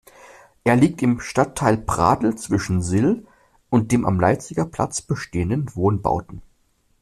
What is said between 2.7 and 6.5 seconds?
Sill und den am Leipziger Platz bestehenden Wohnbauten.